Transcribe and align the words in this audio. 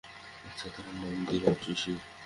আচ্ছা, 0.47 0.67
তাহার 0.75 0.95
নাম 0.95 1.17
দিলাম 1.29 1.55
শিশির। 1.65 1.99